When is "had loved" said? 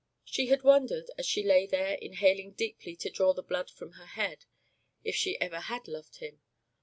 5.59-6.15